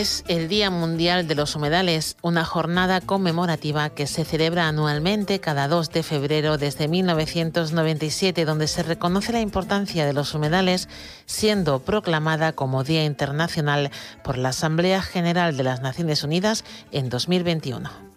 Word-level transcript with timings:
Es 0.00 0.24
el 0.28 0.48
Día 0.48 0.70
Mundial 0.70 1.28
de 1.28 1.34
los 1.34 1.54
Humedales, 1.54 2.16
una 2.22 2.46
jornada 2.46 3.02
conmemorativa 3.02 3.90
que 3.90 4.06
se 4.06 4.24
celebra 4.24 4.66
anualmente 4.66 5.40
cada 5.40 5.68
2 5.68 5.90
de 5.90 6.02
febrero 6.02 6.56
desde 6.56 6.88
1997, 6.88 8.46
donde 8.46 8.66
se 8.66 8.82
reconoce 8.82 9.30
la 9.32 9.42
importancia 9.42 10.06
de 10.06 10.14
los 10.14 10.32
humedales, 10.34 10.88
siendo 11.26 11.80
proclamada 11.80 12.52
como 12.52 12.82
Día 12.82 13.04
Internacional 13.04 13.90
por 14.24 14.38
la 14.38 14.50
Asamblea 14.50 15.02
General 15.02 15.54
de 15.58 15.64
las 15.64 15.82
Naciones 15.82 16.24
Unidas 16.24 16.64
en 16.92 17.10
2021. 17.10 18.09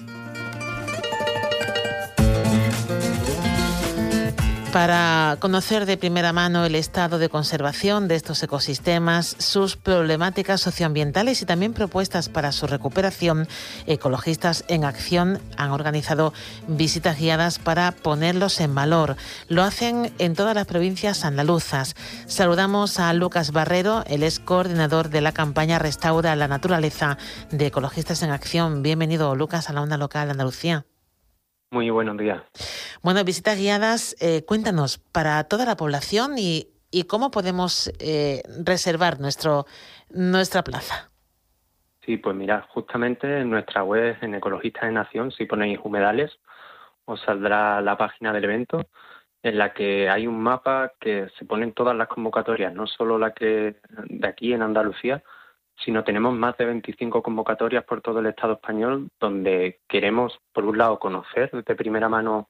Para 4.74 5.38
conocer 5.40 5.86
de 5.86 5.98
primera 5.98 6.34
mano 6.34 6.66
el 6.66 6.74
estado 6.74 7.20
de 7.20 7.30
conservación 7.30 8.08
de 8.08 8.16
estos 8.16 8.42
ecosistemas, 8.42 9.36
sus 9.38 9.78
problemáticas 9.78 10.62
socioambientales 10.62 11.44
y 11.44 11.46
también 11.46 11.74
propuestas 11.74 12.28
para 12.28 12.52
su 12.52 12.66
recuperación, 12.66 13.48
ecologistas 13.86 14.66
en 14.70 14.84
acción 14.84 15.40
han 15.58 15.70
organizado 15.70 16.34
visitas 16.68 17.20
guiadas 17.20 17.60
para 17.60 17.92
ponerlos 17.92 18.60
en 18.62 18.74
valor. 18.74 19.16
Lo 19.48 19.62
hacen 19.62 20.12
en 20.18 20.34
todas 20.34 20.56
las 20.56 20.66
provincias 20.66 21.24
andaluzas. 21.24 21.96
Saludamos 22.26 23.00
a 23.00 23.14
Lucas 23.14 23.52
Barrero, 23.52 24.04
el 24.08 24.24
es 24.24 24.40
coordinador 24.40 25.10
de 25.10 25.22
la 25.22 25.34
campaña 25.34 25.78
Restaura 25.78 26.36
la 26.36 26.48
Naturaleza 26.48 27.20
de 27.52 27.68
Ecologistas 27.68 28.24
en 28.24 28.32
Acción. 28.32 28.82
Bienvenido, 28.82 29.36
Lucas, 29.36 29.70
a 29.70 29.74
la 29.74 29.84
onda 29.84 29.98
local 29.98 30.32
Andalucía. 30.32 30.88
Muy 31.74 31.90
buenos 31.90 32.16
días. 32.18 32.40
Bueno, 33.02 33.24
visitas 33.24 33.58
guiadas, 33.58 34.16
eh, 34.22 34.46
cuéntanos, 34.46 35.00
para 35.00 35.44
toda 35.46 35.66
la 35.66 35.76
población 35.76 36.36
y, 36.38 36.68
cómo 37.10 37.32
podemos 37.32 37.92
eh, 38.00 38.44
reservar 38.64 39.20
nuestro, 39.20 39.66
nuestra 40.12 40.64
plaza. 40.64 41.10
Sí, 42.06 42.18
pues 42.18 42.36
mira, 42.36 42.68
justamente 42.70 43.40
en 43.40 43.50
nuestra 43.50 43.84
web, 43.84 44.16
en 44.22 44.36
Ecologistas 44.36 44.84
de 44.84 44.92
Nación, 44.92 45.32
si 45.32 45.48
ponéis 45.48 45.80
humedales, 45.84 46.38
os 47.06 47.20
saldrá 47.22 47.82
la 47.82 47.98
página 47.98 48.32
del 48.32 48.44
evento 48.44 48.86
en 49.42 49.58
la 49.58 49.74
que 49.74 50.12
hay 50.12 50.28
un 50.28 50.40
mapa 50.40 50.92
que 51.00 51.30
se 51.40 51.46
ponen 51.46 51.74
todas 51.74 51.98
las 51.98 52.08
convocatorias, 52.08 52.72
no 52.72 52.86
solo 52.86 53.18
la 53.18 53.34
que 53.34 53.78
de 54.10 54.28
aquí 54.28 54.54
en 54.54 54.62
Andalucía, 54.62 55.24
sino 55.78 56.04
tenemos 56.04 56.34
más 56.34 56.58
de 56.58 56.66
25 56.66 57.22
convocatorias 57.22 57.84
por 57.84 58.02
todo 58.02 58.20
el 58.20 58.28
Estado 58.28 58.54
español 58.54 59.10
donde 59.20 59.80
queremos, 59.88 60.38
por 60.54 60.66
un 60.66 60.78
lado, 60.78 61.00
conocer 61.00 61.52
de 61.52 61.76
primera 61.76 62.10
mano 62.10 62.48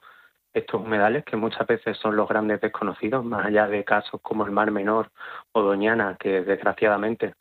estos 0.52 0.80
humedales, 0.80 1.24
que 1.24 1.36
muchas 1.36 1.66
veces 1.66 1.96
son 1.98 2.16
los 2.16 2.28
grandes 2.28 2.60
desconocidos, 2.60 3.24
más 3.24 3.46
allá 3.46 3.66
de 3.66 3.84
casos 3.84 4.20
como 4.22 4.44
el 4.46 4.52
Mar 4.52 4.70
Menor 4.70 5.10
o 5.52 5.62
Doñana, 5.62 6.16
que 6.18 6.42
desgraciadamente 6.42 7.34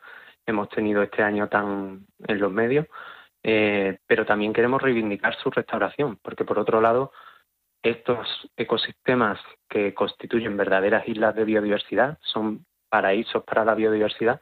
hemos 0.45 0.67
tenido 0.69 1.03
este 1.03 1.21
año 1.21 1.47
tan 1.47 2.07
en 2.27 2.39
los 2.39 2.51
medios, 2.51 2.87
eh, 3.43 3.99
pero 4.07 4.25
también 4.25 4.53
queremos 4.53 4.81
reivindicar 4.81 5.35
su 5.35 5.51
restauración, 5.51 6.17
porque 6.21 6.43
por 6.43 6.57
otro 6.57 6.81
lado, 6.81 7.11
estos 7.83 8.49
ecosistemas 8.57 9.39
que 9.69 9.93
constituyen 9.93 10.57
verdaderas 10.57 11.07
islas 11.07 11.35
de 11.35 11.43
biodiversidad 11.43 12.17
son 12.21 12.65
paraísos 12.89 13.43
para 13.43 13.65
la 13.65 13.75
biodiversidad 13.75 14.41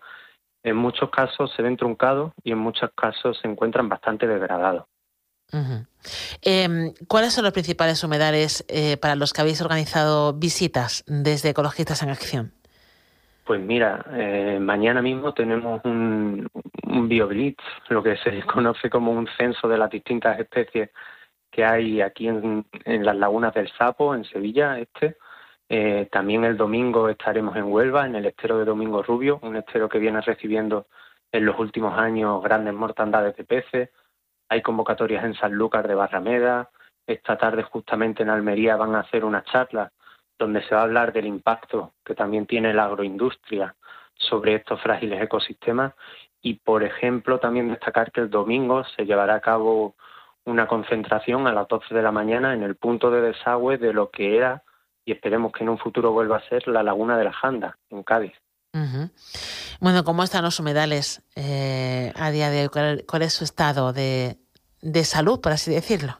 en 0.63 0.75
muchos 0.75 1.09
casos 1.09 1.51
se 1.55 1.61
ven 1.61 1.77
truncados 1.77 2.33
y 2.43 2.51
en 2.51 2.59
muchos 2.59 2.91
casos 2.95 3.39
se 3.41 3.47
encuentran 3.47 3.89
bastante 3.89 4.27
degradados. 4.27 4.85
Em, 6.41 6.93
¿Cuáles 7.07 7.33
son 7.33 7.43
los 7.43 7.53
principales 7.53 8.03
humedales 8.03 8.65
eh, 8.69 8.97
para 8.97 9.15
los 9.15 9.33
que 9.33 9.41
habéis 9.41 9.61
organizado 9.61 10.33
visitas 10.33 11.03
desde 11.07 11.49
Ecologistas 11.49 12.01
en 12.03 12.09
Acción? 12.09 12.53
Pues 13.43 13.59
mira, 13.59 14.05
eh, 14.13 14.59
mañana 14.61 15.01
mismo 15.01 15.33
tenemos 15.33 15.81
un, 15.83 16.47
un 16.87 17.09
BioBlitz, 17.09 17.61
lo 17.89 18.01
que 18.01 18.15
se 18.17 18.41
conoce 18.53 18.89
como 18.89 19.11
un 19.11 19.27
censo 19.37 19.67
de 19.67 19.77
las 19.77 19.89
distintas 19.89 20.39
especies 20.39 20.89
que 21.49 21.65
hay 21.65 22.01
aquí 22.01 22.29
en, 22.29 22.65
en 22.85 23.05
las 23.05 23.17
lagunas 23.17 23.53
del 23.53 23.69
Sapo, 23.77 24.15
en 24.15 24.23
Sevilla, 24.23 24.79
este, 24.79 25.17
eh, 25.73 26.09
también 26.11 26.43
el 26.43 26.57
domingo 26.57 27.07
estaremos 27.07 27.55
en 27.55 27.71
Huelva, 27.71 28.05
en 28.05 28.17
el 28.17 28.25
estero 28.25 28.57
de 28.57 28.65
Domingo 28.65 29.01
Rubio, 29.03 29.39
un 29.41 29.55
estero 29.55 29.87
que 29.87 29.99
viene 29.99 30.19
recibiendo 30.19 30.87
en 31.31 31.45
los 31.45 31.57
últimos 31.57 31.97
años 31.97 32.43
grandes 32.43 32.73
mortandades 32.73 33.37
de 33.37 33.45
peces. 33.45 33.89
Hay 34.49 34.61
convocatorias 34.61 35.23
en 35.23 35.33
Sanlúcar 35.33 35.87
de 35.87 35.95
Barrameda. 35.95 36.69
Esta 37.07 37.37
tarde 37.37 37.63
justamente 37.63 38.21
en 38.21 38.29
Almería 38.29 38.75
van 38.75 38.95
a 38.95 38.99
hacer 38.99 39.23
una 39.23 39.45
charla 39.45 39.93
donde 40.37 40.61
se 40.63 40.75
va 40.75 40.81
a 40.81 40.83
hablar 40.83 41.13
del 41.13 41.25
impacto 41.25 41.93
que 42.03 42.15
también 42.15 42.47
tiene 42.47 42.73
la 42.73 42.83
agroindustria 42.83 43.73
sobre 44.15 44.55
estos 44.55 44.81
frágiles 44.81 45.21
ecosistemas 45.21 45.93
y, 46.41 46.55
por 46.55 46.83
ejemplo, 46.83 47.39
también 47.39 47.69
destacar 47.69 48.11
que 48.11 48.19
el 48.19 48.29
domingo 48.29 48.83
se 48.83 49.05
llevará 49.05 49.35
a 49.35 49.39
cabo 49.39 49.95
una 50.43 50.67
concentración 50.67 51.47
a 51.47 51.53
las 51.53 51.69
12 51.69 51.95
de 51.95 52.01
la 52.01 52.11
mañana 52.11 52.53
en 52.53 52.61
el 52.61 52.75
punto 52.75 53.09
de 53.09 53.21
desagüe 53.21 53.77
de 53.77 53.93
lo 53.93 54.09
que 54.09 54.35
era 54.35 54.63
y 55.11 55.15
esperemos 55.15 55.51
que 55.51 55.65
en 55.65 55.69
un 55.69 55.77
futuro 55.77 56.13
vuelva 56.13 56.37
a 56.37 56.47
ser 56.47 56.65
la 56.69 56.83
laguna 56.83 57.17
de 57.17 57.25
la 57.25 57.33
Janda, 57.33 57.77
en 57.89 58.01
Cádiz. 58.03 58.31
Bueno, 59.81 60.05
¿cómo 60.05 60.23
están 60.23 60.45
los 60.45 60.57
humedales 60.61 61.21
eh, 61.35 62.13
a 62.15 62.31
día 62.31 62.49
de 62.49 62.61
hoy? 62.61 63.03
¿Cuál, 63.05 63.21
es 63.21 63.33
su 63.33 63.43
estado 63.43 63.91
de, 63.91 64.37
salud, 65.03 65.41
por 65.41 65.51
así 65.51 65.73
decirlo? 65.73 66.13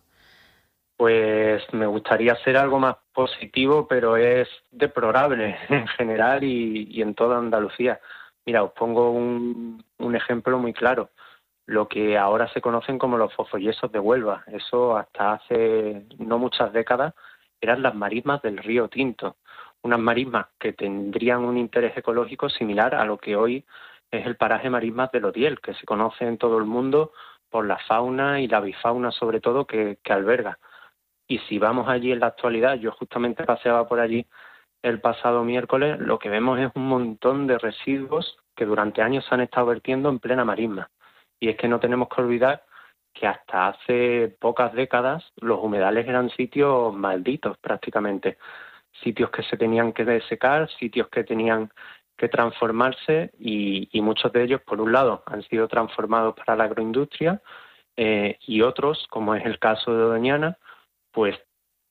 Pues 0.97 1.63
me 1.71 1.85
gustaría 1.85 2.35
ser 2.43 2.57
algo 2.57 2.79
más 2.79 2.97
positivo, 3.13 3.87
pero 3.87 4.17
es 4.17 4.49
deplorable 4.71 5.57
en 5.69 5.87
general 5.87 6.43
y, 6.43 7.01
en 7.01 7.15
toda 7.15 7.37
Andalucía. 7.37 8.01
Mira, 8.45 8.63
os 8.63 8.73
pongo 8.73 9.11
un, 9.11 9.85
un, 9.99 10.15
ejemplo 10.17 10.59
muy 10.59 10.73
claro. 10.73 11.11
Lo 11.65 11.87
que 11.87 12.17
ahora 12.17 12.51
se 12.51 12.59
conocen 12.59 12.99
como 12.99 13.17
los 13.17 13.33
fosfoyesos 13.33 13.89
de 13.93 13.99
Huelva. 13.99 14.43
Eso 14.47 14.97
hasta 14.97 15.33
hace 15.33 16.05
no 16.17 16.37
muchas 16.37 16.73
décadas 16.73 17.13
eran 17.61 17.81
las 17.81 17.95
marismas 17.95 18.41
del 18.41 18.57
río 18.57 18.89
Tinto, 18.89 19.37
unas 19.83 19.99
marismas 19.99 20.47
que 20.59 20.73
tendrían 20.73 21.39
un 21.39 21.57
interés 21.57 21.95
ecológico 21.97 22.49
similar 22.49 22.95
a 22.95 23.05
lo 23.05 23.17
que 23.17 23.35
hoy 23.35 23.65
es 24.09 24.25
el 24.25 24.35
paraje 24.35 24.69
marismas 24.69 25.11
del 25.11 25.25
Odiel, 25.25 25.61
que 25.61 25.73
se 25.73 25.85
conoce 25.85 26.25
en 26.25 26.37
todo 26.37 26.57
el 26.57 26.65
mundo 26.65 27.13
por 27.49 27.65
la 27.65 27.77
fauna 27.77 28.41
y 28.41 28.47
la 28.47 28.59
bifauna 28.59 29.11
sobre 29.11 29.39
todo 29.39 29.65
que, 29.65 29.97
alberga. 30.09 30.59
Y 31.27 31.39
si 31.39 31.59
vamos 31.59 31.87
allí 31.87 32.11
en 32.11 32.19
la 32.19 32.27
actualidad, 32.27 32.75
yo 32.75 32.91
justamente 32.91 33.45
paseaba 33.45 33.87
por 33.87 33.99
allí 33.99 34.25
el 34.81 34.99
pasado 34.99 35.43
miércoles, 35.43 35.99
lo 35.99 36.17
que 36.17 36.29
vemos 36.29 36.59
es 36.59 36.71
un 36.75 36.87
montón 36.87 37.47
de 37.47 37.57
residuos 37.57 38.37
que 38.55 38.65
durante 38.65 39.01
años 39.01 39.25
se 39.25 39.35
han 39.35 39.41
estado 39.41 39.67
vertiendo 39.67 40.09
en 40.09 40.19
plena 40.19 40.43
marisma. 40.43 40.89
Y 41.39 41.49
es 41.49 41.57
que 41.57 41.67
no 41.67 41.79
tenemos 41.79 42.09
que 42.09 42.21
olvidar 42.21 42.63
que 43.13 43.27
hasta 43.27 43.67
hace 43.67 44.35
pocas 44.39 44.73
décadas 44.73 45.23
los 45.37 45.59
humedales 45.59 46.07
eran 46.07 46.29
sitios 46.31 46.93
malditos 46.93 47.57
prácticamente, 47.57 48.37
sitios 49.03 49.29
que 49.29 49.43
se 49.43 49.57
tenían 49.57 49.93
que 49.93 50.05
desecar, 50.05 50.69
sitios 50.79 51.07
que 51.09 51.23
tenían 51.23 51.71
que 52.17 52.29
transformarse 52.29 53.31
y, 53.39 53.89
muchos 54.01 54.31
de 54.31 54.43
ellos, 54.43 54.61
por 54.61 54.79
un 54.79 54.91
lado, 54.91 55.23
han 55.25 55.41
sido 55.43 55.67
transformados 55.67 56.35
para 56.35 56.55
la 56.55 56.65
agroindustria 56.65 57.41
eh, 57.97 58.37
y 58.45 58.61
otros, 58.61 59.07
como 59.09 59.33
es 59.33 59.45
el 59.45 59.57
caso 59.57 59.95
de 59.95 60.03
Doñana, 60.03 60.57
pues 61.11 61.35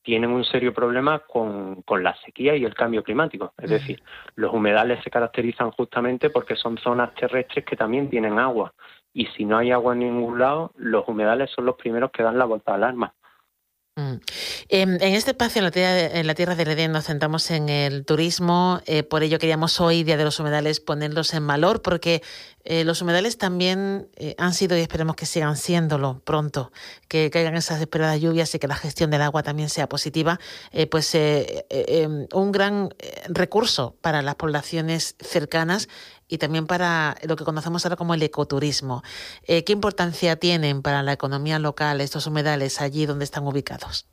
tienen 0.02 0.30
un 0.30 0.44
serio 0.44 0.72
problema 0.72 1.18
con, 1.18 1.82
con, 1.82 2.02
la 2.02 2.16
sequía 2.24 2.56
y 2.56 2.64
el 2.64 2.74
cambio 2.74 3.02
climático. 3.02 3.52
Es 3.58 3.70
decir, 3.70 4.02
los 4.36 4.52
humedales 4.52 5.02
se 5.02 5.10
caracterizan 5.10 5.72
justamente 5.72 6.30
porque 6.30 6.56
son 6.56 6.78
zonas 6.78 7.14
terrestres 7.14 7.64
que 7.64 7.76
también 7.76 8.08
tienen 8.08 8.38
agua 8.38 8.72
y 9.12 9.26
si 9.26 9.44
no 9.44 9.58
hay 9.58 9.70
agua 9.70 9.94
en 9.94 10.00
ningún 10.00 10.38
lado, 10.38 10.72
los 10.76 11.06
humedales 11.08 11.50
son 11.50 11.66
los 11.66 11.76
primeros 11.76 12.10
que 12.12 12.22
dan 12.22 12.38
la 12.38 12.44
vuelta 12.44 12.74
al 12.74 12.84
arma. 12.84 13.14
Mm. 13.96 14.14
En, 14.68 15.02
este 15.02 15.32
espacio, 15.32 15.58
en 15.58 15.64
la, 15.64 15.70
tierra, 15.72 16.18
en 16.18 16.26
la 16.26 16.34
Tierra 16.34 16.54
del 16.54 16.68
Edén, 16.68 16.92
nos 16.92 17.06
centramos 17.06 17.50
en 17.50 17.68
el 17.68 18.04
turismo. 18.04 18.80
Eh, 18.86 19.02
por 19.02 19.22
ello 19.24 19.38
queríamos 19.38 19.80
hoy, 19.80 20.04
Día 20.04 20.16
de 20.16 20.24
los 20.24 20.38
Humedales, 20.38 20.78
ponerlos 20.80 21.34
en 21.34 21.46
valor, 21.46 21.82
porque 21.82 22.22
eh, 22.64 22.84
los 22.84 23.02
humedales 23.02 23.36
también 23.36 24.08
eh, 24.16 24.36
han 24.38 24.54
sido 24.54 24.76
y 24.76 24.80
esperemos 24.80 25.16
que 25.16 25.26
sigan 25.26 25.56
siéndolo 25.56 26.20
pronto, 26.24 26.70
que 27.08 27.30
caigan 27.30 27.56
esas 27.56 27.80
esperadas 27.80 28.20
lluvias 28.20 28.54
y 28.54 28.60
que 28.60 28.68
la 28.68 28.76
gestión 28.76 29.10
del 29.10 29.22
agua 29.22 29.42
también 29.42 29.68
sea 29.68 29.88
positiva, 29.88 30.38
pues 30.90 31.14
em, 31.14 32.26
un 32.32 32.52
gran 32.52 32.90
recurso 33.28 33.96
para 34.00 34.22
las 34.22 34.36
poblaciones 34.36 35.16
cercanas 35.18 35.88
y 36.30 36.38
también 36.38 36.66
para 36.66 37.16
lo 37.26 37.36
que 37.36 37.44
conocemos 37.44 37.84
ahora 37.84 37.96
como 37.96 38.14
el 38.14 38.22
ecoturismo. 38.22 39.02
¿Qué 39.46 39.72
importancia 39.72 40.36
tienen 40.36 40.82
para 40.82 41.02
la 41.02 41.12
economía 41.12 41.58
local 41.58 42.00
estos 42.00 42.26
humedales 42.26 42.80
allí 42.80 43.06
donde 43.06 43.24
están 43.24 43.46
ubicados? 43.46 44.08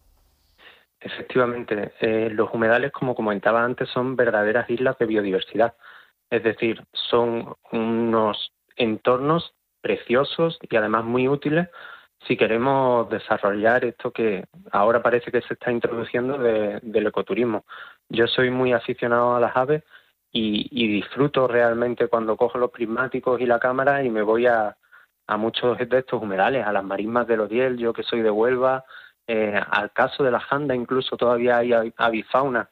Efectivamente, 1.00 1.94
los 2.32 2.52
humedales, 2.52 2.92
como 2.92 3.16
comentaba 3.16 3.64
antes, 3.64 3.88
son 3.90 4.16
verdaderas 4.16 4.70
islas 4.70 4.98
de 4.98 5.06
biodiversidad 5.06 5.74
es 6.30 6.44
decir, 6.44 6.84
son 6.94 7.56
unos 7.72 8.52
entornos 8.76 9.54
preciosos 9.82 10.60
y 10.62 10.76
además 10.76 11.06
muy 11.06 11.28
útiles 11.28 11.70
si 12.28 12.36
queremos 12.36 13.10
desarrollar 13.10 13.86
esto 13.86 14.12
que 14.12 14.46
ahora 14.72 15.02
parece 15.02 15.32
que 15.32 15.42
se 15.42 15.54
está 15.54 15.72
introduciendo 15.72 16.38
del 16.38 17.08
ecoturismo. 17.08 17.64
Yo 18.10 18.28
soy 18.28 18.50
muy 18.50 18.74
aficionado 18.74 19.36
a 19.36 19.40
las 19.40 19.56
aves 19.56 19.84
y, 20.40 20.88
disfruto 20.88 21.48
realmente 21.48 22.08
cuando 22.08 22.38
cojo 22.38 22.58
los 22.58 22.72
prismáticos 22.72 23.40
y 23.42 23.46
la 23.46 23.60
cámara 23.60 24.04
y 24.04 24.10
me 24.10 24.22
voy 24.22 24.48
a, 24.48 24.76
muchos 25.38 25.78
de 25.78 25.98
estos 25.98 26.22
humedales, 26.22 26.66
a 26.66 26.72
las 26.72 26.84
marismas 26.84 27.28
del 27.28 27.42
Odiel, 27.42 27.78
yo 27.78 27.92
que 27.94 28.04
soy 28.04 28.22
de 28.22 28.32
Huelva, 28.32 28.86
eh, 29.28 29.60
al 29.72 29.92
caso 29.92 30.24
de 30.24 30.32
la 30.32 30.40
Janda 30.40 30.74
incluso 30.74 31.18
todavía 31.18 31.58
hay 31.58 31.74
avifauna 31.98 32.70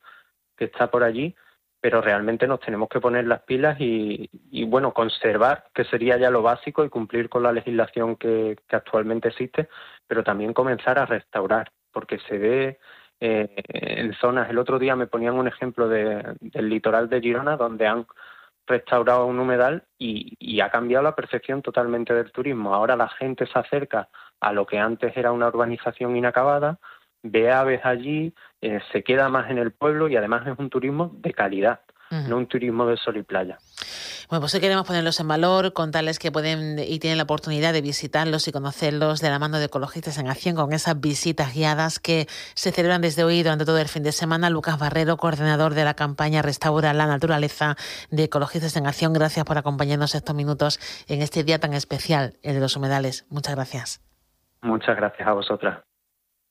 que 0.56 0.66
está 0.66 0.90
por 0.90 1.04
allí 1.04 1.36
pero 1.86 2.02
realmente 2.02 2.48
nos 2.48 2.62
tenemos 2.62 2.90
que 2.90 3.00
poner 3.00 3.28
las 3.28 3.44
pilas 3.44 3.78
y, 3.80 4.28
bueno, 4.66 4.92
conservar, 4.92 5.66
que 5.72 5.84
sería 5.84 6.18
ya 6.18 6.32
lo 6.32 6.42
básico, 6.42 6.84
y 6.84 6.90
cumplir 6.90 7.30
con 7.30 7.44
la 7.44 7.52
legislación 7.52 8.16
que, 8.16 8.58
actualmente 8.72 9.28
existe, 9.28 9.70
pero 10.08 10.24
también 10.24 10.52
comenzar 10.52 10.98
a 10.98 11.06
restaurar, 11.06 11.72
porque 11.92 12.18
se 12.28 12.40
ve 12.40 12.80
eh, 13.20 13.50
en 13.70 14.14
zonas, 14.14 14.50
el 14.50 14.58
otro 14.58 14.80
día 14.80 14.96
me 14.96 15.08
ponían 15.08 15.36
un 15.36 15.48
ejemplo 15.48 15.88
del 15.88 16.38
litoral 16.70 17.10
de 17.10 17.22
Girona, 17.22 17.58
donde 17.58 17.88
han 17.88 18.06
restaurado 18.68 19.26
un 19.26 19.40
humedal 19.40 19.84
y, 19.98 20.36
y, 20.40 20.60
ha 20.60 20.70
cambiado 20.70 21.04
la 21.04 21.16
percepción 21.16 21.62
totalmente 21.62 22.14
del 22.14 22.32
turismo. 22.32 22.74
Ahora 22.74 22.96
la 22.96 23.08
gente 23.08 23.46
se 23.46 23.60
acerca 23.60 24.10
a 24.40 24.52
lo 24.52 24.66
que 24.66 24.80
antes 24.80 25.16
era 25.16 25.32
una 25.32 25.48
urbanización 25.48 26.16
inacabada, 26.16 26.80
ve 27.26 27.52
aves 27.52 27.82
allí, 27.84 28.34
eh, 28.62 28.80
se 28.92 29.04
queda 29.04 29.30
más 29.30 29.50
en 29.50 29.58
el 29.58 29.72
pueblo 29.72 30.08
y 30.08 30.16
además 30.16 30.46
es 30.48 30.58
un 30.58 30.70
turismo 30.70 31.12
de 31.14 31.34
calidad. 31.34 31.82
no 32.30 32.38
un 32.38 32.48
turismo 32.48 32.86
de 32.86 32.98
sol 32.98 33.18
y 33.18 33.24
playa. 33.24 33.58
Bueno, 34.30 34.42
pues 34.42 34.56
hoy 34.56 34.62
queremos 34.62 34.88
ponerlos 34.88 35.20
en 35.20 35.28
valor, 35.28 35.74
contarles 35.74 36.18
que 36.18 36.32
pueden 36.32 36.80
y 36.80 36.98
tienen 37.00 37.18
la 37.18 37.24
oportunidad 37.26 37.74
de 37.74 37.82
visitarlos 37.82 38.48
y 38.48 38.52
conocerlos 38.52 39.22
de 39.22 39.30
la 39.30 39.38
mano 39.38 39.60
de 39.60 39.66
Ecologistas 39.66 40.18
en 40.18 40.28
Acción 40.28 40.56
con 40.56 40.74
esas 40.74 41.00
visitas 41.00 41.54
guiadas 41.54 42.00
que 42.00 42.26
se 42.56 42.72
celebran 42.72 43.02
desde 43.02 43.24
hoy 43.24 43.44
durante 43.44 43.66
todo 43.66 43.78
el 43.78 43.88
fin 43.88 44.02
de 44.02 44.12
semana. 44.12 44.50
Lucas 44.50 44.80
Barrero, 44.80 45.18
coordinador 45.18 45.76
de 45.76 45.84
la 45.86 45.94
campaña 45.94 46.42
Restaura 46.42 46.94
la 46.94 47.06
Naturaleza 47.06 47.76
de 48.10 48.24
Ecologistas 48.24 48.76
en 48.78 48.88
Acción, 48.88 49.14
gracias 49.14 49.46
por 49.46 49.58
acompañarnos 49.58 50.16
estos 50.16 50.36
minutos 50.36 50.80
en 51.08 51.22
este 51.22 51.44
día 51.44 51.60
tan 51.60 51.74
especial, 51.74 52.34
el 52.42 52.56
de 52.56 52.60
los 52.62 52.76
humedales. 52.76 53.26
Muchas 53.30 53.54
gracias. 53.54 54.02
Muchas 54.62 54.96
gracias 54.96 55.28
a 55.28 55.34
vosotras. 55.34 55.84